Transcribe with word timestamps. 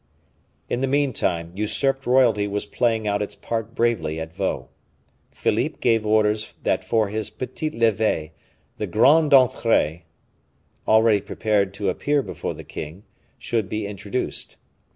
In 0.67 0.79
the 0.81 0.87
meantime, 0.87 1.51
usurped 1.53 2.07
royalty 2.07 2.47
was 2.47 2.65
playing 2.65 3.07
out 3.07 3.21
its 3.21 3.35
part 3.35 3.75
bravely 3.75 4.19
at 4.19 4.33
Vaux. 4.33 4.67
Philippe 5.29 5.77
gave 5.79 6.07
orders 6.07 6.55
that 6.63 6.83
for 6.83 7.09
his 7.09 7.29
petit 7.29 7.69
lever 7.69 8.29
the 8.79 8.87
grandes 8.87 9.35
entrees, 9.35 9.99
already 10.87 11.21
prepared 11.21 11.71
to 11.75 11.89
appear 11.89 12.23
before 12.23 12.55
the 12.55 12.63
king, 12.63 13.03
should 13.37 13.69
be 13.69 13.85
introduced. 13.85 14.57